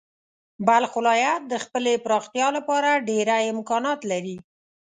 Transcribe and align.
بلخ 0.67 0.91
ولایت 0.99 1.41
د 1.47 1.53
خپلې 1.63 1.93
پراختیا 2.05 2.47
لپاره 2.57 3.03
ډېری 3.09 3.43
امکانات 3.53 3.99
لري. 4.11 4.37